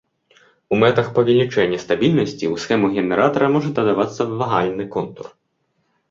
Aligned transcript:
У 0.75 0.77
мэтах 0.83 1.07
павелічэння 1.17 1.77
стабільнасці 1.83 2.45
ў 2.53 2.63
схему 2.63 2.87
генератара 2.95 3.49
можа 3.57 3.69
дадавацца 3.79 4.27
вагальны 4.39 4.85
контур. 4.97 5.27